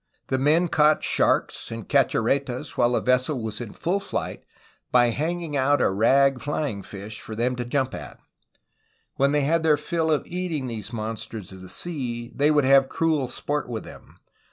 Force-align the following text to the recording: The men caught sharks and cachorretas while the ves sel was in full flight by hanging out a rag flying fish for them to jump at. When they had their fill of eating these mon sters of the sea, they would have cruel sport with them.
The 0.29 0.39
men 0.39 0.67
caught 0.67 1.03
sharks 1.03 1.71
and 1.71 1.87
cachorretas 1.87 2.75
while 2.75 2.93
the 2.93 3.01
ves 3.01 3.25
sel 3.27 3.39
was 3.39 3.61
in 3.61 3.71
full 3.71 3.99
flight 3.99 4.43
by 4.91 5.09
hanging 5.09 5.55
out 5.55 5.79
a 5.79 5.91
rag 5.91 6.39
flying 6.41 6.81
fish 6.81 7.21
for 7.21 7.35
them 7.35 7.55
to 7.57 7.65
jump 7.65 7.93
at. 7.93 8.19
When 9.17 9.31
they 9.31 9.41
had 9.41 9.61
their 9.61 9.77
fill 9.77 10.09
of 10.09 10.25
eating 10.25 10.65
these 10.65 10.91
mon 10.91 11.17
sters 11.17 11.51
of 11.51 11.61
the 11.61 11.69
sea, 11.69 12.31
they 12.33 12.49
would 12.49 12.65
have 12.65 12.89
cruel 12.89 13.27
sport 13.27 13.69
with 13.69 13.83
them. 13.83 14.15